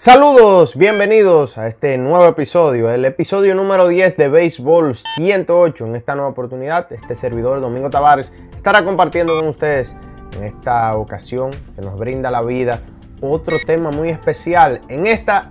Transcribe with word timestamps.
Saludos, 0.00 0.76
bienvenidos 0.76 1.58
a 1.58 1.66
este 1.66 1.98
nuevo 1.98 2.28
episodio, 2.28 2.88
el 2.88 3.04
episodio 3.04 3.56
número 3.56 3.88
10 3.88 4.16
de 4.16 4.28
Béisbol 4.28 4.94
108. 4.94 5.86
En 5.86 5.96
esta 5.96 6.14
nueva 6.14 6.30
oportunidad, 6.30 6.92
este 6.92 7.16
servidor 7.16 7.60
Domingo 7.60 7.90
Tavares 7.90 8.32
estará 8.56 8.84
compartiendo 8.84 9.36
con 9.36 9.48
ustedes 9.48 9.96
en 10.36 10.44
esta 10.44 10.96
ocasión 10.96 11.50
que 11.74 11.82
nos 11.82 11.98
brinda 11.98 12.30
la 12.30 12.42
vida 12.42 12.80
otro 13.20 13.56
tema 13.66 13.90
muy 13.90 14.10
especial. 14.10 14.82
En 14.88 15.08
esta 15.08 15.50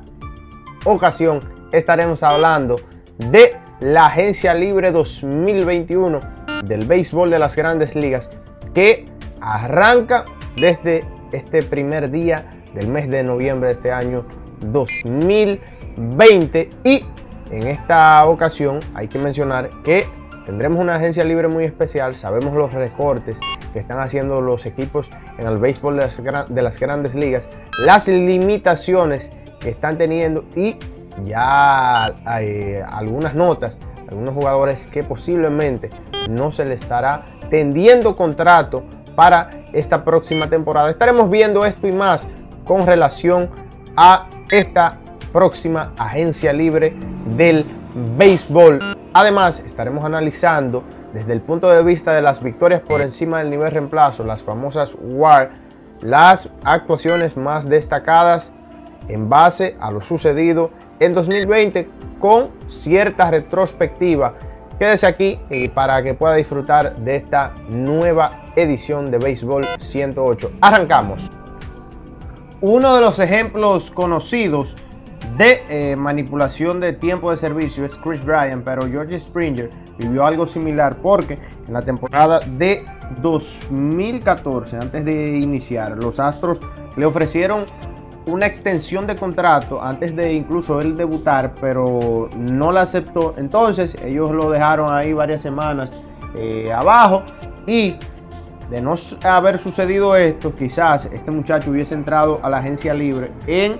ocasión 0.86 1.41
estaremos 1.73 2.23
hablando 2.23 2.79
de 3.18 3.54
la 3.82 4.05
Agencia 4.05 4.54
Libre 4.54 4.93
2021 4.93 6.21
del 6.64 6.86
béisbol 6.86 7.29
de 7.29 7.39
las 7.39 7.54
grandes 7.57 7.98
ligas 7.98 8.32
que 8.73 9.08
arranca 9.41 10.23
desde 10.55 11.04
este 11.31 11.63
primer 11.63 12.12
día 12.12 12.49
del 12.73 12.88
mes 12.88 13.09
de 13.09 13.23
noviembre 13.23 13.70
de 13.70 13.76
este 13.76 13.91
año 13.91 14.26
2020 14.62 16.70
y 16.84 17.05
en 17.52 17.67
esta 17.67 18.26
ocasión 18.26 18.80
hay 18.94 19.08
que 19.08 19.20
mencionar 19.20 19.70
que 19.84 20.08
tendremos 20.45 20.80
una 20.80 20.95
agencia 20.95 21.23
libre 21.23 21.48
muy 21.48 21.66
especial, 21.66 22.16
sabemos 22.16 22.53
los 22.53 22.73
recortes 22.73 23.40
que 23.73 23.80
están 23.80 24.00
haciendo 24.00 24.41
los 24.41 24.66
equipos 24.66 25.12
en 25.38 25.48
el 25.48 25.58
béisbol 25.58 25.98
de 25.98 26.03
las, 26.03 26.22
de 26.50 26.62
las 26.62 26.80
grandes 26.80 27.16
ligas, 27.16 27.50
las 27.86 28.08
limitaciones 28.08 29.31
que 29.59 29.70
están 29.70 29.98
teniendo 29.98 30.45
y 30.55 30.78
ya 31.25 32.05
hay 32.25 32.78
algunas 32.88 33.34
notas, 33.34 33.80
algunos 34.09 34.34
jugadores 34.34 34.88
que 34.88 35.03
posiblemente 35.03 35.89
no 36.30 36.52
se 36.52 36.66
le 36.66 36.75
estará 36.75 37.25
tendiendo 37.50 38.16
contrato 38.16 38.84
para 39.17 39.49
esta 39.73 40.03
próxima 40.03 40.48
temporada. 40.48 40.92
Estaremos 40.92 41.28
viendo 41.31 41.66
esto 41.66 41.88
y 41.88 41.92
más 41.92 42.28
con 42.64 42.86
relación 42.86 43.50
a 43.95 44.28
esta 44.52 45.00
próxima 45.33 45.92
agencia 45.97 46.53
libre 46.53 46.94
del 47.36 47.66
béisbol. 48.16 48.77
Además, 49.14 49.64
estaremos 49.66 50.05
analizando 50.05 50.83
desde 51.14 51.33
el 51.33 51.42
punto 51.42 51.67
de 51.67 51.81
vista 51.81 52.14
de 52.14 52.22
las 52.22 52.44
victorias 52.44 52.81
por 52.81 53.02
encima 53.02 53.39
del 53.39 53.50
nivel 53.50 53.72
reemplazo, 53.72 54.23
las 54.23 54.44
famosas 54.44 54.95
WAR, 55.02 55.49
las 56.02 56.52
actuaciones 56.64 57.38
más 57.38 57.67
destacadas 57.67 58.52
en 59.08 59.30
base 59.30 59.75
a 59.80 59.89
lo 59.89 60.02
sucedido 60.02 60.70
en 60.99 61.16
2020 61.16 61.89
con 62.20 62.52
cierta 62.67 63.31
retrospectiva. 63.31 64.36
Quédese 64.80 65.08
aquí 65.08 65.39
para 65.73 66.03
que 66.03 66.14
pueda 66.14 66.36
disfrutar 66.36 66.97
de 66.97 67.16
esta 67.16 67.56
nueva 67.70 68.44
edición 68.56 69.09
de 69.09 69.17
Béisbol 69.17 69.66
108. 69.80 70.52
Arrancamos. 70.61 71.31
Uno 72.61 72.94
de 72.94 73.02
los 73.02 73.17
ejemplos 73.17 73.89
conocidos 73.89 74.78
de 75.36 75.64
eh, 75.70 75.95
manipulación 75.95 76.80
de 76.80 76.94
tiempo 76.94 77.31
de 77.31 77.38
servicio 77.38 77.86
es 77.86 77.95
Chris 77.95 78.23
Bryan, 78.23 78.61
pero 78.64 78.88
George 78.88 79.20
Springer 79.20 79.72
vivió 79.98 80.25
algo 80.25 80.45
similar 80.45 80.98
porque 80.98 81.39
en 81.67 81.73
la 81.73 81.81
temporada 81.81 82.39
de 82.39 82.86
2014, 83.22 84.78
antes 84.78 85.03
de 85.05 85.38
iniciar, 85.39 85.98
los 85.98 86.20
Astros 86.20 86.61
le 86.95 87.05
ofrecieron 87.08 87.66
una 88.28 88.45
extensión 88.45 89.08
de 89.08 89.16
contrato 89.16 89.81
antes 89.81 90.16
de 90.16 90.33
incluso 90.33 90.81
él 90.81 90.95
debutar, 90.95 91.53
pero 91.59 92.30
no 92.38 92.72
la 92.72 92.81
aceptó. 92.81 93.33
Entonces 93.38 93.97
ellos 94.03 94.31
lo 94.31 94.50
dejaron 94.50 94.94
ahí 94.94 95.14
varias 95.14 95.42
semanas 95.42 95.94
eh, 96.36 96.72
abajo 96.72 97.23
y 97.66 97.95
de 98.70 98.81
no 98.81 98.95
haber 99.23 99.58
sucedido 99.58 100.16
esto, 100.16 100.53
quizás 100.53 101.05
este 101.05 101.31
muchacho 101.31 101.72
hubiese 101.72 101.95
entrado 101.95 102.39
a 102.44 102.50
la 102.50 102.58
agencia 102.58 102.94
libre 102.94 103.31
en, 103.48 103.78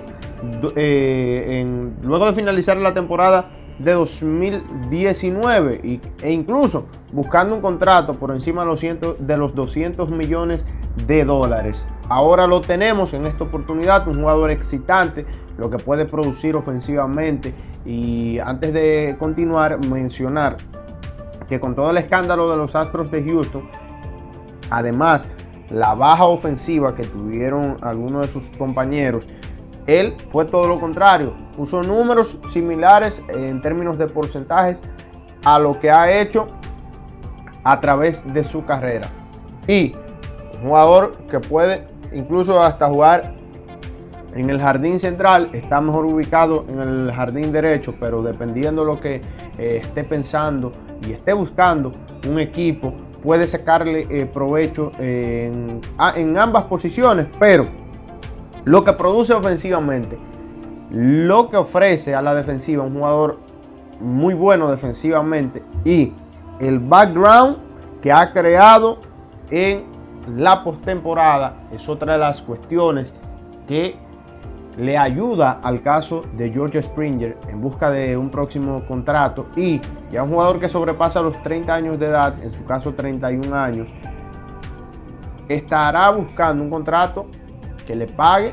eh, 0.76 1.90
luego 2.02 2.26
de 2.26 2.32
finalizar 2.32 2.76
la 2.78 2.94
temporada 2.94 3.50
de 3.78 3.92
2019 3.92 5.80
y, 5.82 6.00
e 6.22 6.32
incluso 6.32 6.88
buscando 7.12 7.54
un 7.54 7.60
contrato 7.60 8.14
por 8.14 8.30
encima 8.32 8.62
de 8.62 8.66
los, 8.66 8.80
de 8.80 9.36
los 9.36 9.54
200 9.54 10.10
millones 10.10 10.66
de 11.06 11.24
dólares. 11.24 11.86
Ahora 12.08 12.46
lo 12.46 12.60
tenemos 12.60 13.14
en 13.14 13.26
esta 13.26 13.44
oportunidad, 13.44 14.08
un 14.08 14.20
jugador 14.20 14.50
excitante, 14.50 15.26
lo 15.56 15.70
que 15.70 15.78
puede 15.78 16.06
producir 16.06 16.56
ofensivamente. 16.56 17.54
Y 17.86 18.38
antes 18.40 18.72
de 18.72 19.16
continuar, 19.18 19.78
mencionar 19.86 20.56
que 21.48 21.60
con 21.60 21.74
todo 21.74 21.90
el 21.90 21.98
escándalo 21.98 22.50
de 22.50 22.56
los 22.56 22.74
Astros 22.74 23.10
de 23.10 23.24
Houston, 23.24 23.62
Además, 24.70 25.26
la 25.70 25.94
baja 25.94 26.24
ofensiva 26.24 26.94
que 26.94 27.04
tuvieron 27.04 27.76
algunos 27.80 28.22
de 28.22 28.28
sus 28.28 28.48
compañeros, 28.48 29.28
él 29.88 30.16
fue 30.30 30.44
todo 30.44 30.68
lo 30.68 30.78
contrario. 30.78 31.32
Puso 31.56 31.82
números 31.82 32.40
similares 32.44 33.24
en 33.28 33.60
términos 33.60 33.98
de 33.98 34.06
porcentajes 34.06 34.84
a 35.42 35.58
lo 35.58 35.80
que 35.80 35.90
ha 35.90 36.20
hecho 36.20 36.50
a 37.64 37.80
través 37.80 38.32
de 38.32 38.44
su 38.44 38.64
carrera. 38.64 39.08
Y 39.66 39.94
un 40.62 40.68
jugador 40.68 41.12
que 41.30 41.40
puede 41.40 41.88
incluso 42.12 42.62
hasta 42.62 42.86
jugar 42.88 43.34
en 44.34 44.50
el 44.50 44.60
jardín 44.60 45.00
central, 45.00 45.48
está 45.52 45.80
mejor 45.80 46.04
ubicado 46.04 46.66
en 46.68 46.78
el 46.78 47.12
jardín 47.12 47.50
derecho, 47.50 47.94
pero 47.98 48.22
dependiendo 48.22 48.82
de 48.82 48.86
lo 48.86 49.00
que 49.00 49.22
eh, 49.58 49.80
esté 49.82 50.04
pensando 50.04 50.70
y 51.06 51.12
esté 51.12 51.32
buscando 51.32 51.92
un 52.28 52.38
equipo 52.38 52.92
puede 53.22 53.46
sacarle 53.46 54.06
eh, 54.10 54.26
provecho 54.26 54.92
en, 54.98 55.80
ambas 56.38 56.64
posiciones, 56.64 57.26
pero 57.38 57.66
lo 58.68 58.84
que 58.84 58.92
produce 58.92 59.32
ofensivamente, 59.32 60.18
lo 60.90 61.48
que 61.48 61.56
ofrece 61.56 62.14
a 62.14 62.20
la 62.20 62.34
defensiva, 62.34 62.84
un 62.84 62.92
jugador 62.92 63.38
muy 63.98 64.34
bueno 64.34 64.70
defensivamente 64.70 65.62
y 65.86 66.12
el 66.60 66.78
background 66.78 67.56
que 68.02 68.12
ha 68.12 68.30
creado 68.30 68.98
en 69.50 69.84
la 70.36 70.62
postemporada 70.62 71.56
es 71.72 71.88
otra 71.88 72.12
de 72.12 72.18
las 72.18 72.42
cuestiones 72.42 73.14
que 73.66 73.96
le 74.76 74.98
ayuda 74.98 75.60
al 75.62 75.80
caso 75.80 76.26
de 76.36 76.50
George 76.50 76.82
Springer 76.82 77.38
en 77.48 77.62
busca 77.62 77.90
de 77.90 78.18
un 78.18 78.28
próximo 78.28 78.84
contrato 78.86 79.46
y 79.56 79.80
ya 80.12 80.22
un 80.22 80.30
jugador 80.30 80.60
que 80.60 80.68
sobrepasa 80.68 81.22
los 81.22 81.42
30 81.42 81.74
años 81.74 81.98
de 81.98 82.06
edad, 82.06 82.34
en 82.44 82.52
su 82.52 82.66
caso 82.66 82.92
31 82.92 83.56
años, 83.56 83.94
estará 85.48 86.10
buscando 86.10 86.62
un 86.62 86.68
contrato 86.68 87.26
que 87.88 87.96
le 87.96 88.06
pague 88.06 88.52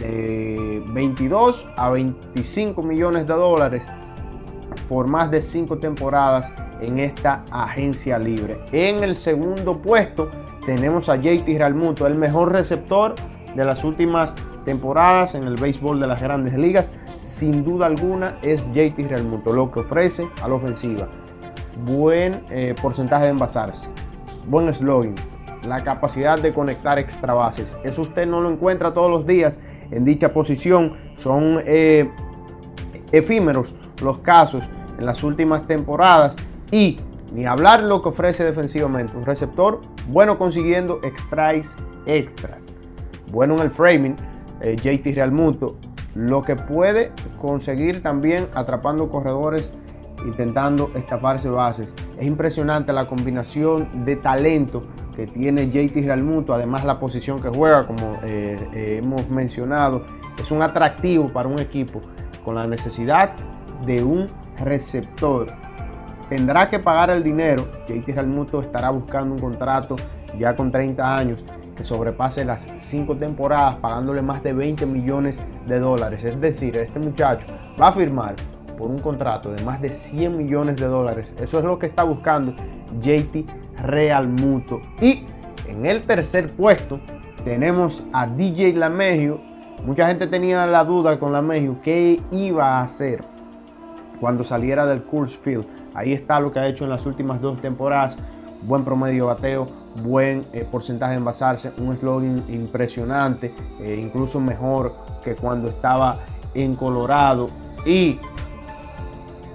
de 0.00 0.82
22 0.88 1.70
a 1.76 1.90
25 1.90 2.82
millones 2.82 3.26
de 3.26 3.34
dólares 3.34 3.86
por 4.88 5.06
más 5.06 5.30
de 5.30 5.42
5 5.42 5.78
temporadas 5.78 6.52
en 6.80 6.98
esta 6.98 7.44
agencia 7.52 8.18
libre. 8.18 8.58
En 8.72 9.04
el 9.04 9.14
segundo 9.14 9.80
puesto 9.80 10.28
tenemos 10.66 11.08
a 11.08 11.16
JT 11.16 11.46
Realmuto, 11.56 12.06
el 12.06 12.16
mejor 12.16 12.50
receptor 12.50 13.14
de 13.54 13.64
las 13.64 13.84
últimas 13.84 14.34
temporadas 14.64 15.36
en 15.36 15.44
el 15.44 15.54
béisbol 15.54 16.00
de 16.00 16.08
las 16.08 16.20
grandes 16.20 16.54
ligas, 16.54 17.00
sin 17.18 17.64
duda 17.64 17.86
alguna 17.86 18.38
es 18.42 18.72
JT 18.72 19.08
Realmuto, 19.08 19.52
lo 19.52 19.70
que 19.70 19.80
ofrece 19.80 20.28
a 20.42 20.48
la 20.48 20.54
ofensiva. 20.54 21.08
Buen 21.86 22.42
eh, 22.50 22.74
porcentaje 22.80 23.24
de 23.24 23.30
envasarse, 23.30 23.88
buen 24.48 24.72
slogan, 24.74 25.14
la 25.64 25.84
capacidad 25.84 26.38
de 26.38 26.52
conectar 26.52 26.98
extra 26.98 27.34
bases. 27.34 27.78
Eso 27.84 28.02
usted 28.02 28.26
no 28.26 28.40
lo 28.40 28.50
encuentra 28.50 28.92
todos 28.92 29.10
los 29.10 29.26
días 29.26 29.60
en 29.90 30.04
dicha 30.04 30.32
posición. 30.32 30.96
Son 31.14 31.60
eh, 31.64 32.10
efímeros 33.12 33.76
los 34.02 34.18
casos 34.18 34.64
en 34.98 35.06
las 35.06 35.22
últimas 35.22 35.66
temporadas 35.66 36.36
y 36.70 36.98
ni 37.32 37.46
hablar 37.46 37.82
lo 37.82 38.02
que 38.02 38.10
ofrece 38.10 38.44
defensivamente. 38.44 39.16
Un 39.16 39.24
receptor 39.24 39.80
bueno 40.08 40.38
consiguiendo 40.38 41.00
extras 41.02 41.78
extras. 42.06 42.66
Bueno 43.30 43.54
en 43.54 43.60
el 43.60 43.70
framing, 43.70 44.16
eh, 44.60 44.76
JT 44.76 45.14
Real 45.14 45.32
Muto, 45.32 45.76
lo 46.14 46.42
que 46.42 46.56
puede 46.56 47.12
conseguir 47.40 48.02
también 48.02 48.48
atrapando 48.54 49.08
corredores, 49.08 49.74
intentando 50.26 50.90
estafarse 50.94 51.48
bases. 51.48 51.94
Es 52.18 52.26
impresionante 52.26 52.92
la 52.92 53.06
combinación 53.06 54.04
de 54.04 54.16
talento 54.16 54.84
que 55.14 55.26
tiene 55.26 55.70
JT 55.70 56.04
Real 56.04 56.22
Muto, 56.22 56.54
además 56.54 56.84
la 56.84 56.98
posición 56.98 57.40
que 57.40 57.48
juega, 57.48 57.86
como 57.86 58.12
eh, 58.22 58.68
eh, 58.74 58.96
hemos 58.98 59.28
mencionado, 59.28 60.04
es 60.40 60.50
un 60.50 60.62
atractivo 60.62 61.28
para 61.28 61.48
un 61.48 61.58
equipo 61.58 62.00
con 62.44 62.54
la 62.54 62.66
necesidad 62.66 63.32
de 63.84 64.02
un 64.02 64.26
receptor. 64.58 65.48
Tendrá 66.28 66.68
que 66.70 66.78
pagar 66.78 67.10
el 67.10 67.22
dinero, 67.22 67.68
JT 67.86 68.12
Real 68.12 68.26
Muto 68.26 68.62
estará 68.62 68.90
buscando 68.90 69.34
un 69.34 69.40
contrato 69.40 69.96
ya 70.38 70.56
con 70.56 70.72
30 70.72 71.16
años 71.16 71.44
que 71.76 71.84
sobrepase 71.84 72.44
las 72.44 72.70
cinco 72.76 73.16
temporadas 73.16 73.76
pagándole 73.76 74.22
más 74.22 74.42
de 74.42 74.52
20 74.52 74.86
millones 74.86 75.40
de 75.66 75.78
dólares. 75.78 76.24
Es 76.24 76.40
decir, 76.40 76.76
este 76.76 76.98
muchacho 76.98 77.46
va 77.80 77.88
a 77.88 77.92
firmar 77.92 78.34
por 78.82 78.90
un 78.90 78.98
contrato 78.98 79.52
de 79.52 79.62
más 79.62 79.80
de 79.80 79.90
100 79.90 80.36
millones 80.36 80.74
de 80.74 80.86
dólares. 80.86 81.36
Eso 81.40 81.60
es 81.60 81.64
lo 81.64 81.78
que 81.78 81.86
está 81.86 82.02
buscando 82.02 82.52
JT 83.00 83.46
Real 83.80 84.26
Muto. 84.26 84.80
Y 85.00 85.24
en 85.68 85.86
el 85.86 86.02
tercer 86.02 86.50
puesto 86.50 86.98
tenemos 87.44 88.02
a 88.12 88.26
DJ 88.26 88.72
Lamegio, 88.74 89.40
Mucha 89.86 90.06
gente 90.06 90.28
tenía 90.28 90.64
la 90.66 90.84
duda 90.84 91.18
con 91.18 91.32
la 91.32 91.42
México 91.42 91.78
qué 91.82 92.20
iba 92.30 92.78
a 92.78 92.82
hacer 92.82 93.20
cuando 94.20 94.44
saliera 94.44 94.86
del 94.86 95.02
Coors 95.02 95.36
Field. 95.36 95.66
Ahí 95.92 96.12
está 96.12 96.38
lo 96.38 96.52
que 96.52 96.60
ha 96.60 96.68
hecho 96.68 96.84
en 96.84 96.90
las 96.90 97.04
últimas 97.04 97.40
dos 97.40 97.60
temporadas. 97.60 98.18
Buen 98.62 98.84
promedio 98.84 99.26
bateo, 99.26 99.66
buen 100.04 100.44
eh, 100.52 100.64
porcentaje 100.70 101.14
en 101.14 101.24
basarse, 101.24 101.72
un 101.78 101.96
slogan 101.98 102.44
impresionante, 102.48 103.52
eh, 103.80 104.00
incluso 104.00 104.40
mejor 104.40 104.92
que 105.24 105.34
cuando 105.34 105.68
estaba 105.68 106.18
en 106.54 106.76
Colorado. 106.76 107.50
Y 107.84 108.20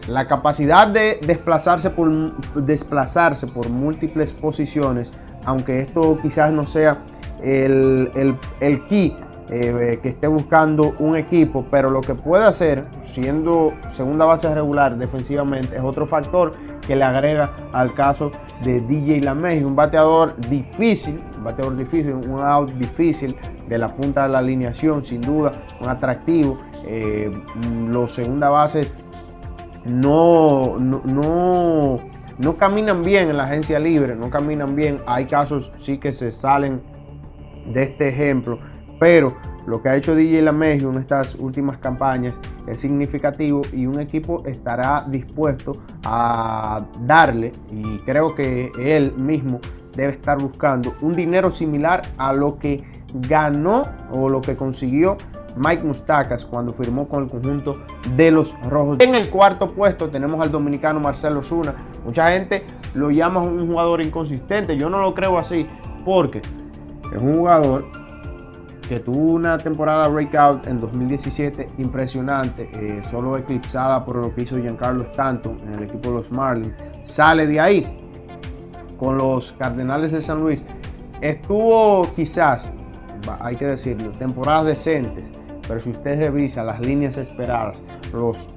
la 0.07 0.27
capacidad 0.27 0.88
de 0.88 1.19
desplazarse 1.25 1.89
por, 1.89 2.09
desplazarse 2.56 3.48
por 3.48 3.69
múltiples 3.69 4.33
posiciones, 4.33 5.13
aunque 5.45 5.80
esto 5.80 6.18
quizás 6.21 6.51
no 6.51 6.65
sea 6.65 6.98
el, 7.44 8.12
el, 8.59 8.88
key 8.88 9.15
eh, 9.50 10.00
que 10.01 10.09
esté 10.09 10.27
buscando 10.27 10.95
un 11.00 11.15
equipo, 11.15 11.65
pero 11.69 11.89
lo 11.89 12.01
que 12.01 12.15
puede 12.15 12.45
hacer, 12.45 12.86
siendo 13.00 13.74
segunda 13.89 14.25
base 14.25 14.54
regular 14.54 14.98
defensivamente, 14.98 15.75
es 15.75 15.83
otro 15.83 16.07
factor 16.07 16.54
que 16.86 16.95
le 16.95 17.04
agrega 17.04 17.51
al 17.74 17.94
caso 17.94 18.31
de 18.63 18.81
DJ 18.81 19.21
LaMeji, 19.21 19.63
un 19.63 19.75
bateador 19.75 20.36
difícil, 20.50 21.21
un 21.38 21.44
bateador 21.44 21.77
difícil, 21.77 22.13
un 22.13 22.39
out 22.42 22.71
difícil 22.71 23.36
de 23.68 23.77
la 23.77 23.94
punta 23.94 24.24
de 24.24 24.30
la 24.30 24.39
alineación, 24.39 25.04
sin 25.04 25.21
duda, 25.21 25.51
un 25.81 25.89
atractivo. 25.89 26.59
Eh, 26.86 27.30
los 27.89 28.13
segunda 28.13 28.50
bases 28.50 28.94
no, 29.87 30.77
no, 30.77 31.99
no, 32.37 32.57
caminan 32.57 33.03
bien 33.03 33.29
en 33.29 33.37
la 33.37 33.45
agencia 33.45 33.79
libre, 33.79 34.15
no 34.15 34.29
caminan 34.29 34.75
bien. 34.75 34.97
Hay 35.05 35.25
casos 35.25 35.71
sí 35.77 35.97
que 35.97 36.13
se 36.13 36.31
salen 36.31 36.81
de 37.73 37.83
este 37.83 38.09
ejemplo, 38.09 38.59
pero 38.99 39.35
lo 39.65 39.81
que 39.81 39.89
ha 39.89 39.95
hecho 39.95 40.15
DJ 40.15 40.41
LaMegio 40.41 40.89
en 40.91 40.99
estas 40.99 41.35
últimas 41.35 41.77
campañas 41.77 42.39
es 42.67 42.79
significativo 42.79 43.61
y 43.73 43.85
un 43.85 43.99
equipo 43.99 44.43
estará 44.45 45.05
dispuesto 45.07 45.73
a 46.03 46.85
darle, 47.01 47.51
y 47.71 47.97
creo 47.99 48.33
que 48.33 48.71
él 48.79 49.13
mismo 49.17 49.59
debe 49.93 50.13
estar 50.13 50.39
buscando 50.39 50.93
un 51.01 51.13
dinero 51.13 51.51
similar 51.51 52.03
a 52.17 52.31
lo 52.31 52.59
que 52.59 52.83
ganó 53.13 53.87
o 54.11 54.29
lo 54.29 54.41
que 54.41 54.55
consiguió 54.55 55.17
Mike 55.57 55.83
Mustacas 55.83 56.45
cuando 56.45 56.74
firmó 56.74 57.07
con 57.07 57.24
el 57.24 57.30
conjunto 57.30 57.81
de 58.15 58.31
los 58.31 58.54
Rojos. 58.69 59.00
En 59.00 59.15
el 59.15 59.30
cuarto 59.30 59.71
puesto 59.71 60.09
tenemos 60.09 60.39
al 60.42 60.51
dominicano 60.51 61.00
Marcelo 61.00 61.44
Zuna. 61.44 61.75
Mucha 62.06 62.31
gente 62.31 62.63
lo 62.94 63.12
llama 63.12 63.42
un 63.42 63.68
jugador 63.68 64.01
inconsistente. 64.01 64.77
Yo 64.77 64.89
no 64.89 65.00
lo 65.00 65.13
creo 65.13 65.38
así 65.38 65.68
porque 66.06 66.39
es 66.39 67.21
un 67.21 67.38
jugador 67.38 67.86
que 68.88 69.00
tuvo 69.00 69.33
una 69.33 69.57
temporada 69.57 70.07
breakout 70.07 70.65
en 70.65 70.80
2017 70.80 71.71
impresionante, 71.77 72.69
eh, 72.74 73.01
solo 73.09 73.38
eclipsada 73.38 74.06
por 74.06 74.15
lo 74.15 74.33
que 74.33 74.44
hizo 74.44 74.57
Giancarlo 74.57 75.04
Stanton 75.04 75.59
en 75.68 75.74
el 75.74 75.83
equipo 75.83 76.09
de 76.09 76.15
los 76.15 76.31
Marlins. 76.31 76.74
Sale 77.04 77.48
de 77.48 77.59
ahí 77.59 78.09
con 78.98 79.18
los 79.18 79.51
Cardenales 79.54 80.12
de 80.12 80.21
San 80.21 80.39
Luis. 80.39 80.62
Estuvo 81.21 82.07
quizás, 82.15 82.69
hay 83.39 83.56
que 83.56 83.65
decirlo, 83.65 84.12
temporadas 84.12 84.65
decentes, 84.65 85.25
pero 85.67 85.79
si 85.79 85.91
usted 85.91 86.19
revisa 86.19 86.63
las 86.63 86.79
líneas 86.79 87.17
esperadas, 87.17 87.83
los 88.13 88.49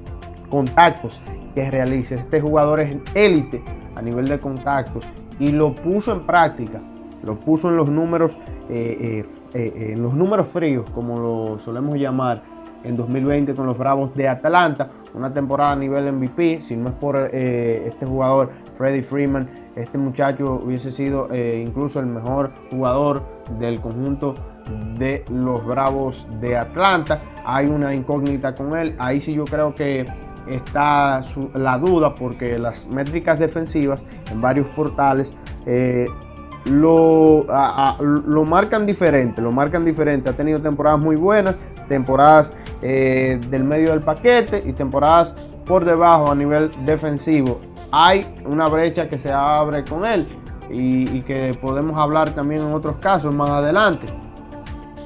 contactos 0.49 1.21
que 1.55 1.71
realiza, 1.71 2.15
este 2.15 2.41
jugador 2.41 2.81
es 2.81 2.97
élite 3.15 3.63
a 3.97 4.03
nivel 4.03 4.29
de 4.29 4.39
contactos 4.39 5.05
y 5.39 5.53
lo 5.53 5.75
puso 5.75 6.13
en 6.13 6.21
práctica, 6.21 6.81
lo 7.23 7.39
puso 7.39 7.69
en 7.69 7.77
los 7.77 7.89
números, 7.89 8.39
eh, 8.69 9.25
eh, 9.25 9.25
eh, 9.55 9.93
en 9.95 10.03
los 10.03 10.15
números 10.15 10.49
fríos, 10.49 10.89
como 10.91 11.19
lo 11.19 11.59
solemos 11.59 11.97
llamar, 11.97 12.43
en 12.83 12.97
2020 12.97 13.55
con 13.55 13.67
los 13.67 13.77
Bravos 13.77 14.15
de 14.15 14.27
Atlanta, 14.27 14.91
una 15.13 15.35
temporada 15.35 15.73
a 15.73 15.77
nivel 15.77 16.11
MVP, 16.13 16.63
si 16.63 16.77
no 16.79 16.89
es 16.89 16.95
por 16.95 17.17
este 17.35 18.07
jugador 18.07 18.51
Freddie 18.79 19.03
Freeman, 19.03 19.51
este 19.77 19.99
muchacho 19.99 20.63
hubiese 20.65 20.91
sido 20.91 21.29
incluso 21.35 22.01
el 22.01 22.07
mejor 22.07 22.53
jugador 22.71 23.23
del 23.59 23.83
conjunto 23.83 24.35
de 24.99 25.25
los 25.29 25.65
Bravos 25.65 26.29
de 26.41 26.57
Atlanta. 26.57 27.23
Hay 27.45 27.67
una 27.67 27.95
incógnita 27.95 28.55
con 28.55 28.77
él. 28.77 28.95
Ahí 28.99 29.21
sí 29.21 29.35
yo 29.35 29.45
creo 29.45 29.75
que 29.75 30.07
está 30.49 31.23
la 31.55 31.79
duda 31.79 32.15
porque 32.15 32.59
las 32.59 32.89
métricas 32.89 33.39
defensivas 33.39 34.05
en 34.31 34.41
varios 34.41 34.67
portales 34.69 35.35
eh, 35.67 36.07
lo, 36.65 37.47
lo, 38.01 38.45
marcan 38.45 38.87
diferente, 38.87 39.41
lo 39.41 39.53
marcan 39.53 39.85
diferente. 39.85 40.29
Ha 40.29 40.35
tenido 40.35 40.61
temporadas 40.61 41.01
muy 41.01 41.17
buenas, 41.17 41.59
temporadas 41.89 42.53
eh, 42.83 43.41
del 43.49 43.65
medio 43.65 43.91
del 43.91 44.01
paquete 44.01 44.63
y 44.67 44.73
temporadas 44.73 45.39
por 45.65 45.85
debajo 45.85 46.31
a 46.31 46.35
nivel 46.35 46.71
defensivo. 46.85 47.61
Hay 47.93 48.33
una 48.45 48.69
brecha 48.69 49.09
que 49.09 49.19
se 49.19 49.33
abre 49.33 49.85
con 49.85 50.05
él 50.05 50.29
y 50.73 51.23
que 51.23 51.59
podemos 51.61 51.99
hablar 51.99 52.33
también 52.33 52.61
en 52.61 52.73
otros 52.73 52.99
casos 52.99 53.35
más 53.35 53.51
adelante 53.51 54.07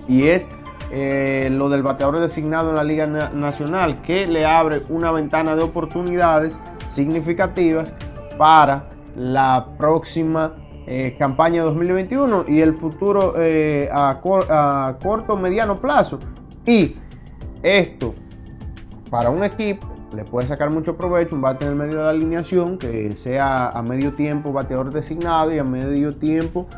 y 0.09 0.29
es 0.29 0.51
eh, 0.91 1.49
lo 1.51 1.69
del 1.71 1.83
bateador 1.83 2.21
designado 2.21 2.71
en 2.71 2.77
la 2.77 2.85
Liga 2.85 3.07
Nacional, 3.07 4.03
que 4.03 4.27
le 4.27 4.45
abre 4.45 4.83
una 4.89 5.11
ventana 5.11 5.57
de 5.57 5.63
oportunidades 5.63 6.63
significativas 6.87 7.97
para 8.39 8.91
la 9.17 9.71
próxima 9.79 10.55
eh, 10.87 11.17
campaña 11.19 11.63
2021 11.63 12.45
y 12.47 12.61
el 12.61 12.75
futuro 12.75 13.35
eh, 13.39 13.89
a, 13.93 14.21
a 14.21 14.99
corto 15.03 15.37
mediano 15.37 15.81
plazo. 15.81 16.21
Y 16.67 16.97
esto 17.63 18.15
para 19.11 19.31
un 19.31 19.43
equipo 19.43 19.89
le 20.15 20.25
puede 20.25 20.47
sacar 20.47 20.71
mucho 20.71 20.97
provecho 20.97 21.35
un 21.35 21.41
bate 21.41 21.65
en 21.65 21.73
el 21.73 21.77
medio 21.77 21.97
de 21.97 22.03
la 22.05 22.11
alineación 22.11 22.79
que 22.79 23.13
sea 23.15 23.71
a 23.71 23.83
medio 23.83 24.15
tiempo 24.15 24.53
bateador 24.53 24.93
designado 24.93 25.53
y 25.53 25.59
a 25.59 25.65
medio 25.65 26.15
tiempo 26.15 26.69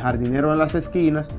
jardinero 0.00 0.52
en 0.52 0.58
las 0.58 0.74
esquinas 0.74 1.30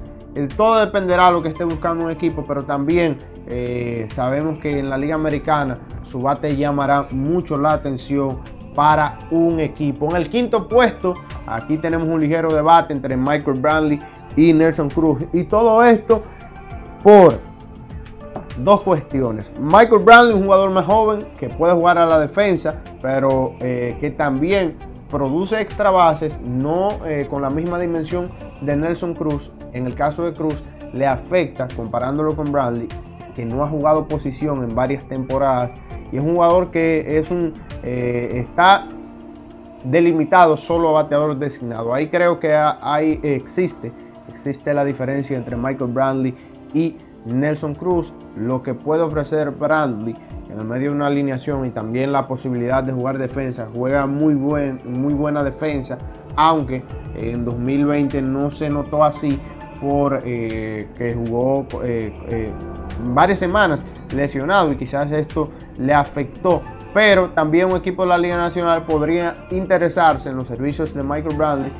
todo 0.55 0.79
dependerá 0.79 1.27
de 1.27 1.33
lo 1.33 1.41
que 1.41 1.49
esté 1.49 1.63
buscando 1.63 2.05
un 2.05 2.11
equipo, 2.11 2.45
pero 2.47 2.63
también 2.63 3.19
eh, 3.47 4.07
sabemos 4.13 4.59
que 4.59 4.79
en 4.79 4.89
la 4.89 4.97
Liga 4.97 5.15
Americana 5.15 5.79
su 6.03 6.21
bate 6.21 6.55
llamará 6.55 7.07
mucho 7.11 7.57
la 7.57 7.73
atención 7.73 8.39
para 8.73 9.19
un 9.31 9.59
equipo. 9.59 10.09
En 10.09 10.15
el 10.15 10.29
quinto 10.29 10.67
puesto, 10.67 11.15
aquí 11.45 11.77
tenemos 11.77 12.07
un 12.07 12.19
ligero 12.19 12.53
debate 12.53 12.93
entre 12.93 13.15
Michael 13.15 13.59
Brantley 13.59 13.99
y 14.35 14.53
Nelson 14.53 14.89
Cruz. 14.89 15.23
Y 15.31 15.43
todo 15.43 15.83
esto 15.83 16.23
por 17.03 17.39
dos 18.57 18.81
cuestiones. 18.81 19.53
Michael 19.59 20.03
Brantley, 20.03 20.35
un 20.35 20.43
jugador 20.43 20.71
más 20.71 20.85
joven 20.85 21.27
que 21.37 21.49
puede 21.49 21.73
jugar 21.73 21.97
a 21.97 22.05
la 22.05 22.19
defensa, 22.19 22.81
pero 23.01 23.55
eh, 23.59 23.97
que 23.99 24.09
también 24.11 24.77
produce 25.13 25.61
extra 25.61 25.91
bases, 25.91 26.41
no 26.41 27.05
eh, 27.05 27.27
con 27.29 27.43
la 27.43 27.51
misma 27.51 27.79
dimensión 27.79 28.31
de 28.61 28.75
Nelson 28.75 29.13
Cruz. 29.13 29.51
En 29.71 29.85
el 29.85 29.93
caso 29.93 30.25
de 30.25 30.33
Cruz, 30.33 30.63
le 30.91 31.05
afecta, 31.05 31.67
comparándolo 31.67 32.35
con 32.35 32.51
Bradley, 32.51 32.89
que 33.35 33.45
no 33.45 33.63
ha 33.63 33.69
jugado 33.69 34.07
posición 34.07 34.63
en 34.63 34.73
varias 34.73 35.07
temporadas. 35.07 35.77
Y 36.11 36.17
es 36.17 36.23
un 36.23 36.33
jugador 36.33 36.71
que 36.71 37.19
es 37.19 37.29
un, 37.29 37.53
eh, 37.83 38.43
está 38.43 38.89
delimitado 39.83 40.57
solo 40.57 40.89
a 40.89 41.03
bateador 41.03 41.37
designado. 41.37 41.93
Ahí 41.93 42.07
creo 42.07 42.39
que 42.39 42.57
existe, 43.21 43.91
existe 44.29 44.73
la 44.73 44.83
diferencia 44.83 45.37
entre 45.37 45.55
Michael 45.55 45.91
Bradley 45.91 46.35
y 46.73 46.97
Nelson 47.25 47.75
Cruz, 47.75 48.13
lo 48.35 48.63
que 48.63 48.73
puede 48.73 49.03
ofrecer 49.03 49.51
Bradley 49.51 50.15
en 50.53 50.59
el 50.59 50.67
medio 50.67 50.91
de 50.91 50.95
una 50.95 51.07
alineación 51.07 51.65
y 51.65 51.71
también 51.71 52.11
la 52.11 52.27
posibilidad 52.27 52.83
de 52.83 52.93
jugar 52.93 53.17
defensa. 53.17 53.67
Juega 53.73 54.05
muy, 54.05 54.35
buen, 54.35 54.81
muy 54.85 55.13
buena 55.13 55.43
defensa, 55.43 55.97
aunque 56.35 56.83
en 57.15 57.43
2020 57.43 58.21
no 58.21 58.51
se 58.51 58.69
notó 58.69 59.03
así 59.03 59.39
por 59.81 60.19
eh, 60.23 60.87
que 60.97 61.13
jugó 61.13 61.65
eh, 61.83 62.13
eh, 62.27 62.51
varias 63.13 63.39
semanas 63.39 63.83
lesionado 64.15 64.71
y 64.71 64.77
quizás 64.77 65.11
esto 65.11 65.49
le 65.77 65.93
afectó. 65.93 66.61
Pero 66.93 67.31
también 67.31 67.71
un 67.71 67.77
equipo 67.77 68.03
de 68.03 68.09
la 68.09 68.17
Liga 68.19 68.37
Nacional 68.37 68.83
podría 68.83 69.47
interesarse 69.49 70.29
en 70.29 70.35
los 70.35 70.47
servicios 70.47 70.93
de 70.93 71.01
Michael 71.01 71.35
Bradley, 71.35 71.71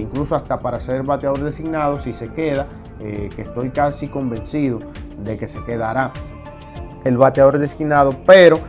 incluso 0.00 0.34
hasta 0.34 0.58
para 0.58 0.80
ser 0.80 1.04
bateador 1.04 1.44
designado 1.44 2.00
si 2.00 2.12
se 2.12 2.32
queda, 2.32 2.66
que 2.98 3.42
estoy 3.42 3.70
casi 3.70 4.08
convencido 4.08 4.80
de 5.22 5.38
que 5.38 5.46
se 5.46 5.64
quedará 5.64 6.10
el 7.04 7.16
bateador 7.16 7.58
designado, 7.58 8.16
pero 8.26 8.60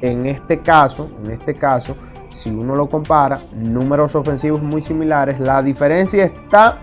en 0.00 0.26
este 0.26 0.60
caso, 0.60 1.10
en 1.24 1.32
este 1.32 1.54
caso, 1.54 1.96
si 2.32 2.50
uno 2.50 2.76
lo 2.76 2.88
compara, 2.88 3.40
números 3.52 4.14
ofensivos 4.14 4.62
muy 4.62 4.82
similares, 4.82 5.40
la 5.40 5.62
diferencia 5.62 6.24
está 6.24 6.78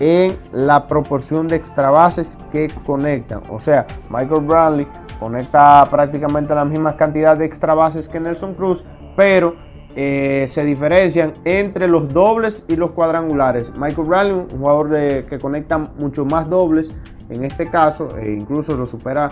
en 0.00 0.36
la 0.50 0.88
proporción 0.88 1.46
de 1.46 1.56
extra 1.56 1.90
bases 1.90 2.40
que 2.50 2.68
conectan. 2.84 3.42
O 3.50 3.60
sea, 3.60 3.86
Michael 4.10 4.40
Bradley 4.40 4.88
conecta 5.20 5.86
prácticamente 5.88 6.54
la 6.54 6.64
misma 6.64 6.96
cantidad 6.96 7.36
de 7.36 7.44
extra 7.44 7.74
bases 7.74 8.08
que 8.08 8.18
Nelson 8.18 8.54
Cruz, 8.54 8.84
pero 9.16 9.54
eh, 9.94 10.46
se 10.48 10.64
diferencian 10.64 11.34
entre 11.44 11.86
los 11.86 12.12
dobles 12.12 12.64
y 12.66 12.76
los 12.76 12.90
cuadrangulares. 12.92 13.72
Michael 13.76 14.08
Bradley, 14.08 14.32
un 14.32 14.58
jugador 14.58 14.90
que 15.26 15.38
conecta 15.40 15.78
mucho 15.78 16.24
más 16.24 16.50
dobles 16.50 16.92
en 17.28 17.44
este 17.44 17.70
caso, 17.70 18.16
e 18.16 18.32
incluso 18.32 18.76
lo 18.76 18.86
supera 18.86 19.30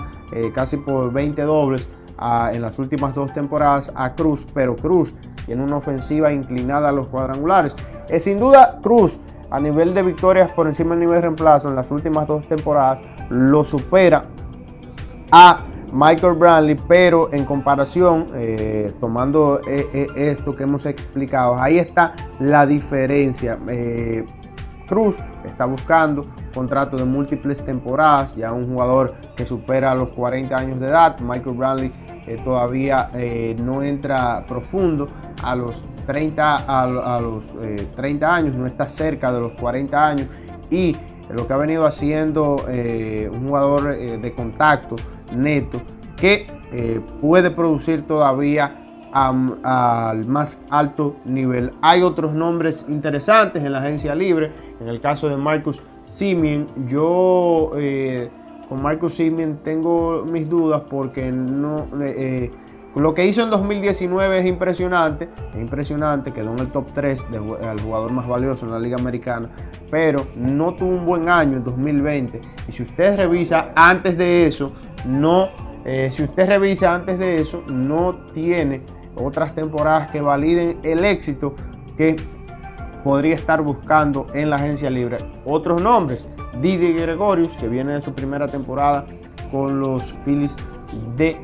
casi 0.54 0.78
por 0.78 1.12
20 1.12 1.42
dobles 1.42 1.90
en 2.52 2.62
las 2.62 2.78
últimas 2.78 3.14
dos 3.14 3.32
temporadas 3.32 3.92
a 3.96 4.14
Cruz, 4.14 4.46
pero 4.52 4.76
Cruz 4.76 5.14
tiene 5.46 5.62
una 5.62 5.76
ofensiva 5.76 6.32
inclinada 6.32 6.90
a 6.90 6.92
los 6.92 7.08
cuadrangulares. 7.08 7.74
Es 8.08 8.24
sin 8.24 8.38
duda 8.38 8.78
Cruz 8.82 9.18
a 9.50 9.58
nivel 9.58 9.94
de 9.94 10.02
victorias 10.02 10.52
por 10.52 10.66
encima 10.66 10.90
del 10.90 11.00
nivel 11.00 11.16
de 11.16 11.20
reemplazo 11.22 11.68
en 11.68 11.76
las 11.76 11.90
últimas 11.90 12.26
dos 12.26 12.46
temporadas 12.46 13.02
lo 13.30 13.64
supera 13.64 14.26
a 15.32 15.64
Michael 15.92 16.34
Brantley, 16.34 16.78
pero 16.86 17.32
en 17.32 17.44
comparación, 17.44 18.26
eh, 18.34 18.92
tomando 19.00 19.60
eh, 19.66 19.88
eh, 19.92 20.06
esto 20.14 20.54
que 20.54 20.62
hemos 20.62 20.86
explicado, 20.86 21.56
ahí 21.60 21.78
está 21.78 22.12
la 22.38 22.64
diferencia. 22.64 23.58
Cruz 24.86 25.18
está 25.44 25.66
buscando 25.66 26.26
contrato 26.54 26.96
de 26.96 27.04
múltiples 27.04 27.64
temporadas, 27.64 28.36
ya 28.36 28.52
un 28.52 28.66
jugador 28.68 29.14
que 29.36 29.46
supera 29.46 29.94
los 29.94 30.10
40 30.10 30.56
años 30.56 30.80
de 30.80 30.86
edad. 30.86 31.18
Michael 31.20 31.56
Bradley 31.56 31.92
todavía 32.44 33.10
no 33.58 33.82
entra 33.82 34.44
profundo 34.46 35.08
a 35.42 35.56
los 35.56 35.84
30, 36.06 36.64
a, 36.66 37.20
los 37.20 37.44
30 37.96 38.34
años, 38.34 38.54
no 38.54 38.66
está 38.66 38.88
cerca 38.88 39.32
de 39.32 39.40
los 39.40 39.52
40 39.52 40.06
años 40.06 40.28
y 40.70 40.96
lo 41.28 41.46
que 41.48 41.52
ha 41.52 41.56
venido 41.56 41.86
haciendo 41.86 42.66
un 42.66 43.48
jugador 43.48 43.96
de 43.96 44.32
contacto 44.32 44.96
neto 45.36 45.80
que 46.20 46.46
eh, 46.72 47.00
puede 47.20 47.50
producir 47.50 48.06
todavía 48.06 48.76
al 49.12 50.24
más 50.26 50.64
alto 50.70 51.16
nivel. 51.24 51.72
Hay 51.82 52.02
otros 52.02 52.32
nombres 52.32 52.86
interesantes 52.88 53.64
en 53.64 53.72
la 53.72 53.80
agencia 53.80 54.14
libre. 54.14 54.52
En 54.80 54.86
el 54.86 55.00
caso 55.00 55.28
de 55.28 55.36
Marcus 55.36 55.82
Simeon, 56.10 56.66
yo 56.88 57.70
eh, 57.76 58.28
con 58.68 58.82
Marcus 58.82 59.14
Simeon 59.14 59.60
tengo 59.62 60.24
mis 60.24 60.48
dudas 60.48 60.82
porque 60.90 61.30
no, 61.30 61.86
eh, 62.02 62.50
lo 62.96 63.14
que 63.14 63.24
hizo 63.24 63.44
en 63.44 63.50
2019 63.50 64.40
es 64.40 64.46
impresionante, 64.46 65.28
es 65.54 65.60
impresionante, 65.60 66.32
quedó 66.32 66.52
en 66.52 66.58
el 66.58 66.72
top 66.72 66.86
3 66.92 67.30
del 67.30 67.80
jugador 67.80 68.12
más 68.12 68.26
valioso 68.26 68.66
en 68.66 68.72
la 68.72 68.80
Liga 68.80 68.96
Americana, 68.96 69.50
pero 69.88 70.26
no 70.36 70.74
tuvo 70.74 70.90
un 70.90 71.06
buen 71.06 71.28
año 71.28 71.58
en 71.58 71.64
2020. 71.64 72.40
Y 72.68 72.72
si 72.72 72.82
usted 72.82 73.16
revisa 73.16 73.70
antes 73.76 74.18
de 74.18 74.46
eso, 74.46 74.72
no, 75.06 75.48
eh, 75.84 76.10
si 76.12 76.24
usted 76.24 76.48
revisa 76.48 76.92
antes 76.92 77.20
de 77.20 77.40
eso, 77.40 77.62
no 77.68 78.16
tiene 78.34 78.82
otras 79.14 79.54
temporadas 79.54 80.10
que 80.10 80.20
validen 80.20 80.78
el 80.82 81.04
éxito 81.04 81.54
que 81.96 82.16
podría 83.04 83.34
estar 83.34 83.62
buscando 83.62 84.26
en 84.34 84.50
la 84.50 84.56
agencia 84.56 84.90
libre. 84.90 85.18
Otros 85.44 85.80
nombres, 85.80 86.26
Didi 86.60 86.92
Gregorius, 86.92 87.56
que 87.56 87.68
viene 87.68 87.94
en 87.94 88.02
su 88.02 88.14
primera 88.14 88.46
temporada 88.46 89.06
con 89.50 89.80
los 89.80 90.14
Phillies 90.24 90.56
de 91.16 91.38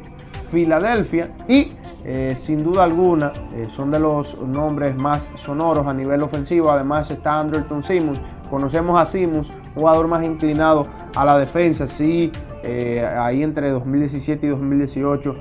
Filadelfia 0.50 1.34
y 1.48 1.72
eh, 2.08 2.34
sin 2.36 2.62
duda 2.62 2.84
alguna 2.84 3.32
eh, 3.52 3.66
son 3.68 3.90
de 3.90 3.98
los 3.98 4.40
nombres 4.40 4.94
más 4.94 5.32
sonoros 5.34 5.86
a 5.88 5.92
nivel 5.92 6.22
ofensivo. 6.22 6.70
Además 6.70 7.10
está 7.10 7.40
Anderton 7.40 7.82
Simmons. 7.82 8.20
Conocemos 8.48 9.00
a 9.00 9.06
Simmons, 9.06 9.52
jugador 9.74 10.06
más 10.06 10.24
inclinado 10.24 10.86
a 11.16 11.24
la 11.24 11.36
defensa. 11.36 11.88
Sí, 11.88 12.30
eh, 12.62 13.04
ahí 13.04 13.42
entre 13.42 13.70
2017 13.70 14.46
y 14.46 14.50
2018 14.50 15.36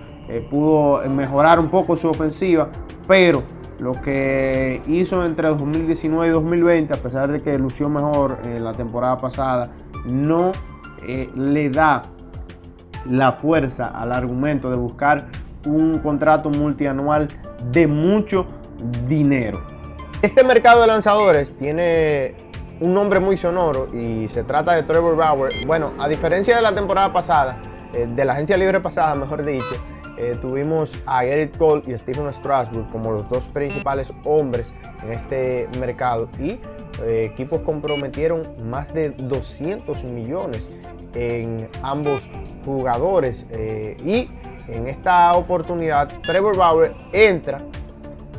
pudo 0.50 1.08
mejorar 1.08 1.60
un 1.60 1.70
poco 1.70 1.96
su 1.96 2.10
ofensiva, 2.10 2.70
pero 3.08 3.44
lo 3.80 4.02
que 4.02 4.82
hizo 4.88 5.26
entre 5.26 5.48
2019 5.50 6.28
y 6.28 6.32
2020, 6.32 6.94
a 6.94 6.98
pesar 6.98 7.32
de 7.32 7.42
que 7.42 7.58
lució 7.58 7.90
mejor 7.90 8.40
en 8.44 8.64
la 8.64 8.74
temporada 8.74 9.20
pasada, 9.20 9.72
no 10.06 10.52
le 11.36 11.70
da 11.70 12.04
la 13.10 13.34
fuerza 13.34 13.88
al 13.88 14.12
argumento 14.12 14.70
de 14.70 14.76
buscar 14.76 15.28
un 15.66 16.00
contrato 16.00 16.50
multianual 16.50 17.28
de 17.72 17.88
mucho 17.88 18.48
dinero. 19.08 19.62
Este 20.22 20.44
mercado 20.44 20.82
de 20.82 20.88
lanzadores 20.88 21.56
tiene 21.58 22.36
un 22.80 22.94
nombre 22.94 23.20
muy 23.20 23.38
sonoro 23.38 23.90
y 23.94 24.28
se 24.30 24.44
trata 24.44 24.74
de 24.74 24.84
Trevor 24.84 25.16
Bauer. 25.16 25.52
Bueno, 25.66 25.92
a 26.00 26.08
diferencia 26.08 26.56
de 26.56 26.62
la 26.62 26.74
temporada 26.74 27.14
pasada, 27.14 27.58
eh, 27.94 28.08
de 28.14 28.26
la 28.26 28.34
agencia 28.34 28.58
libre 28.58 28.80
pasada, 28.80 29.16
mejor 29.16 29.46
dicho, 29.46 29.76
eh, 30.18 30.38
tuvimos 30.42 30.98
a 31.06 31.24
Gerrit 31.24 31.58
Cole 31.58 31.82
y 31.88 31.98
Stephen 31.98 32.34
Strasburg 32.34 32.90
como 32.90 33.12
los 33.12 33.30
dos 33.30 33.50
principales 33.50 34.14
hombres 34.24 34.74
en 35.04 35.12
este 35.12 35.68
mercado 35.78 36.30
y 36.40 36.52
eh, 37.04 37.30
equipos 37.32 37.62
comprometieron 37.62 38.42
más 38.70 38.94
de 38.94 39.10
200 39.10 40.06
millones 40.06 40.70
en 41.14 41.70
ambos 41.82 42.30
jugadores. 42.64 43.46
Eh, 43.50 43.98
y 44.06 44.30
en 44.72 44.88
esta 44.88 45.34
oportunidad, 45.34 46.08
Trevor 46.22 46.56
Bauer 46.56 46.94
entra 47.12 47.62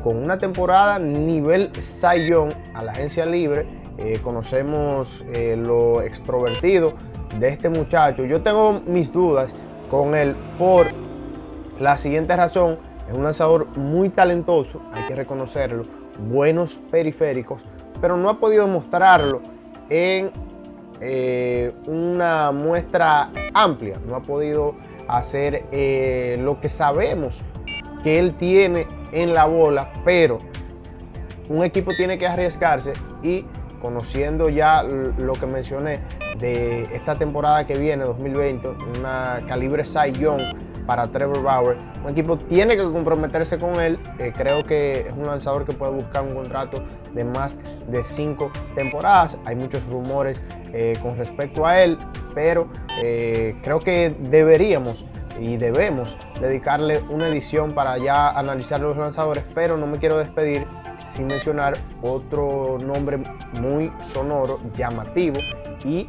con 0.03 0.17
una 0.17 0.39
temporada 0.39 0.99
nivel 0.99 1.71
Cy 1.81 2.33
a 2.75 2.83
la 2.83 2.93
agencia 2.93 3.27
libre. 3.27 3.67
Conocemos 4.23 5.25
lo 5.57 6.03
extrovertido 6.03 6.93
de 7.41 7.49
este 7.49 7.71
muchacho. 7.71 8.27
Yo 8.27 8.43
tengo 8.43 8.83
mis 8.87 9.11
dudas 9.11 9.55
con 9.91 10.15
él 10.15 10.37
por 10.59 10.87
la 11.81 11.97
siguiente 11.97 12.35
razón. 12.37 12.79
Es 13.09 13.17
un 13.17 13.23
lanzador 13.23 13.67
muy 13.77 14.09
talentoso, 14.09 14.81
hay 14.93 15.03
que 15.05 15.15
reconocerlo. 15.15 15.85
Buenos 16.29 16.75
periféricos, 16.91 17.65
pero 18.01 18.17
no 18.17 18.29
ha 18.29 18.41
podido 18.41 18.67
mostrarlo 18.67 19.43
en 19.89 20.31
eh, 21.01 21.73
una 21.87 22.51
muestra 22.53 23.31
amplia, 23.55 24.01
no 24.07 24.17
ha 24.17 24.23
podido 24.23 24.75
hacer 25.07 25.67
eh, 25.71 26.37
lo 26.41 26.61
que 26.61 26.69
sabemos 26.69 27.43
que 28.03 28.19
él 28.19 28.35
tiene 28.37 28.89
en 29.13 29.35
la 29.35 29.45
bola, 29.45 29.93
pero 30.05 30.41
un 31.49 31.65
equipo 31.65 31.93
tiene 31.97 32.19
que 32.19 32.27
arriesgarse 32.27 32.95
y 33.23 33.45
conociendo 33.81 34.49
ya 34.49 34.83
lo 34.83 35.35
que 35.35 35.47
mencioné 35.47 36.01
de 36.39 36.83
esta 36.95 37.17
temporada 37.17 37.67
que 37.67 37.77
viene, 37.79 38.05
2020, 38.05 38.69
una 38.99 39.43
calibre 39.47 39.85
Cy 39.85 40.13
para 40.87 41.07
Trevor 41.09 41.43
Bauer. 41.43 41.77
Un 42.05 42.11
equipo 42.11 42.39
tiene 42.39 42.77
que 42.77 42.85
comprometerse 42.85 43.59
con 43.59 43.81
él. 43.81 43.99
Eh, 44.19 44.33
creo 44.37 44.63
que 44.65 45.01
es 45.09 45.13
un 45.13 45.27
lanzador 45.27 45.65
que 45.65 45.73
puede 45.73 45.93
buscar 45.93 46.23
un 46.23 46.35
contrato 46.35 46.83
de 47.13 47.25
más 47.25 47.59
de 47.89 48.05
cinco 48.05 48.51
temporadas. 48.75 49.39
Hay 49.45 49.57
muchos 49.57 49.85
rumores 49.87 50.41
eh, 50.73 50.99
con 51.03 51.17
respecto 51.17 51.67
a 51.67 51.83
él, 51.83 51.99
pero 52.35 52.69
eh, 53.03 53.57
creo 53.63 53.81
que 53.81 54.15
deberíamos 54.21 55.05
y 55.41 55.57
debemos 55.57 56.17
dedicarle 56.41 57.03
una 57.11 57.29
edición 57.29 57.73
para 57.73 57.99
ya 57.99 58.31
analizar 58.31 58.81
los 58.81 58.97
lanzadores, 58.97 59.45
pero 59.55 59.77
no 59.77 59.87
me 59.87 59.99
quiero 59.99 60.19
despedir 60.19 60.67
sin 61.09 61.27
mencionar 61.27 61.77
otro 62.03 62.79
nombre 62.79 63.19
muy 63.61 63.93
sonoro, 64.03 64.59
llamativo 64.77 65.37
y 65.85 66.09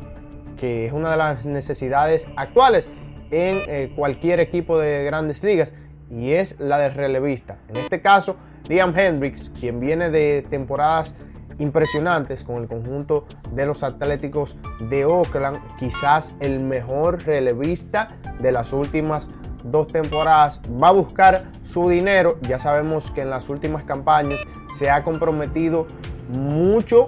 que 0.57 0.87
es 0.87 0.93
una 0.93 1.11
de 1.11 1.17
las 1.17 1.45
necesidades 1.45 2.27
actuales 2.35 2.91
en 3.31 3.57
eh, 3.67 3.91
cualquier 3.95 4.39
equipo 4.39 4.79
de 4.79 5.03
grandes 5.03 5.43
ligas 5.43 5.75
y 6.09 6.31
es 6.31 6.59
la 6.59 6.77
de 6.77 6.89
relevista. 6.89 7.59
En 7.69 7.77
este 7.77 8.01
caso, 8.01 8.37
Liam 8.67 8.97
Hendricks, 8.97 9.49
quien 9.49 9.79
viene 9.79 10.09
de 10.09 10.45
temporadas 10.49 11.17
impresionantes 11.59 12.43
con 12.43 12.61
el 12.61 12.67
conjunto 12.67 13.25
de 13.51 13.65
los 13.65 13.83
Atléticos 13.83 14.57
de 14.89 15.05
Oakland, 15.05 15.59
quizás 15.77 16.35
el 16.39 16.59
mejor 16.59 17.23
relevista 17.23 18.17
de 18.39 18.51
las 18.51 18.73
últimas 18.73 19.29
dos 19.63 19.87
temporadas, 19.87 20.61
va 20.81 20.89
a 20.89 20.91
buscar 20.91 21.51
su 21.63 21.89
dinero. 21.89 22.37
Ya 22.41 22.59
sabemos 22.59 23.11
que 23.11 23.21
en 23.21 23.29
las 23.29 23.49
últimas 23.49 23.83
campañas 23.83 24.39
se 24.69 24.89
ha 24.89 25.03
comprometido 25.03 25.87
mucho 26.29 27.07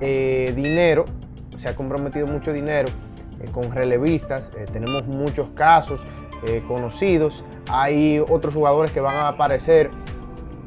eh, 0.00 0.52
dinero, 0.56 1.04
se 1.56 1.68
ha 1.68 1.76
comprometido 1.76 2.26
mucho 2.26 2.52
dinero 2.52 2.88
con 3.48 3.72
relevistas. 3.72 4.52
Eh, 4.56 4.66
tenemos 4.72 5.06
muchos 5.06 5.48
casos 5.54 6.04
eh, 6.46 6.62
conocidos. 6.66 7.44
Hay 7.68 8.18
otros 8.18 8.54
jugadores 8.54 8.90
que 8.92 9.00
van 9.00 9.16
a 9.16 9.28
aparecer 9.28 9.90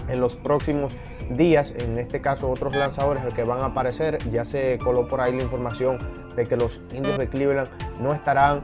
en 0.10 0.20
los 0.20 0.36
próximos 0.36 0.98
días. 1.30 1.74
En 1.78 1.98
este 1.98 2.22
caso, 2.22 2.50
otros 2.50 2.76
lanzadores 2.76 3.24
que 3.34 3.44
van 3.44 3.62
a 3.62 3.66
aparecer. 3.66 4.20
Ya 4.32 4.46
se 4.46 4.78
coló 4.84 5.08
por 5.08 5.22
ahí 5.22 5.36
la 5.36 5.44
información 5.44 6.00
de 6.36 6.48
que 6.48 6.58
los 6.58 6.82
indios 6.94 7.18
de 7.18 7.28
Cleveland 7.28 7.70
no 8.02 8.14
estarán 8.14 8.62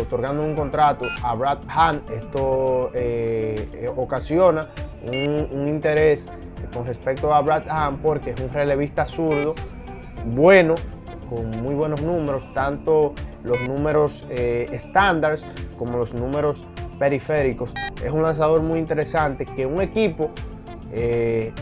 otorgando 0.00 0.42
un 0.42 0.54
contrato 0.54 1.06
a 1.22 1.34
Brad 1.34 1.58
Hahn. 1.68 2.02
Esto 2.12 2.90
ocasiona 3.96 4.68
un, 5.02 5.48
un, 5.52 5.68
interés 5.68 6.28
con 6.72 6.86
respecto 6.86 7.32
a 7.32 7.40
Brad 7.40 7.68
Hahn 7.68 7.98
porque 7.98 8.30
es 8.30 8.40
un 8.40 8.50
relevista 8.50 9.06
zurdo 9.06 9.54
bueno 10.24 10.74
con 11.30 11.62
muy 11.62 11.74
buenos 11.74 12.02
números, 12.02 12.52
tanto 12.52 13.14
los 13.44 13.68
números 13.68 14.26
eh, 14.28 14.68
estándares 14.72 15.44
como 15.78 15.96
los 15.96 16.12
números 16.12 16.64
periféricos. 16.98 17.72
Es 18.04 18.10
un 18.10 18.22
lanzador 18.22 18.60
muy 18.60 18.80
interesante 18.80 19.46
que 19.46 19.64
un 19.64 19.80
equipo 19.80 20.30
eh, 20.92 21.52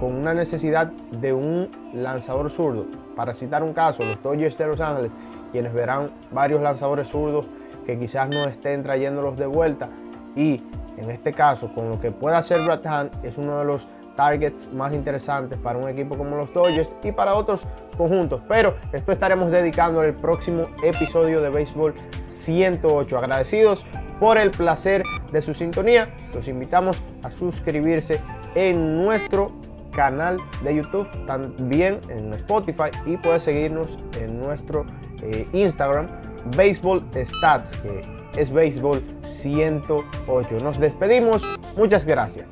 con 0.00 0.12
una 0.12 0.34
necesidad 0.34 0.88
de 0.88 1.32
un 1.32 1.70
lanzador 1.94 2.50
zurdo, 2.50 2.86
para 3.14 3.32
citar 3.32 3.62
un 3.62 3.72
caso, 3.72 4.02
los 4.02 4.22
Dodgers 4.22 4.58
de 4.58 4.66
Los 4.66 4.80
Ángeles 4.80 5.12
quienes 5.52 5.72
verán 5.72 6.10
varios 6.32 6.60
lanzadores 6.60 7.08
zurdos 7.08 7.48
que 7.86 7.98
quizás 7.98 8.28
no 8.28 8.44
estén 8.44 8.82
trayéndolos 8.82 9.38
de 9.38 9.46
vuelta. 9.46 9.88
Y 10.34 10.60
en 10.98 11.10
este 11.10 11.32
caso, 11.32 11.72
con 11.72 11.88
lo 11.88 12.00
que 12.00 12.10
pueda 12.10 12.38
hacer 12.38 12.60
Brad 12.62 13.08
es 13.22 13.38
uno 13.38 13.58
de 13.58 13.64
los 13.64 13.88
targets 14.16 14.72
más 14.72 14.92
interesantes 14.92 15.58
para 15.58 15.78
un 15.78 15.88
equipo 15.88 16.16
como 16.16 16.36
los 16.36 16.52
Dodgers 16.52 16.96
y 17.02 17.12
para 17.12 17.34
otros 17.34 17.66
conjuntos. 17.96 18.40
Pero 18.48 18.74
esto 18.92 19.12
estaremos 19.12 19.50
dedicando 19.50 20.02
el 20.02 20.14
próximo 20.14 20.68
episodio 20.82 21.40
de 21.40 21.50
Béisbol 21.50 21.94
108. 22.26 23.18
Agradecidos 23.18 23.84
por 24.18 24.38
el 24.38 24.50
placer 24.50 25.02
de 25.32 25.42
su 25.42 25.54
sintonía. 25.54 26.08
Los 26.34 26.48
invitamos 26.48 27.02
a 27.22 27.30
suscribirse 27.30 28.20
en 28.54 29.02
nuestro 29.02 29.52
canal 29.96 30.38
de 30.62 30.76
YouTube, 30.76 31.08
también 31.26 32.00
en 32.10 32.32
Spotify 32.34 32.90
y 33.06 33.16
puedes 33.16 33.42
seguirnos 33.42 33.98
en 34.20 34.38
nuestro 34.38 34.84
eh, 35.22 35.48
Instagram, 35.54 36.08
Baseball 36.54 37.02
Stats, 37.24 37.74
que 37.76 38.02
es 38.36 38.52
Baseball 38.52 39.02
108. 39.26 40.58
Nos 40.62 40.78
despedimos, 40.78 41.44
muchas 41.76 42.04
gracias. 42.04 42.50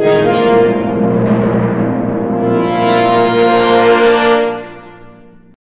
Thank 0.00 0.24
you. 0.24 0.29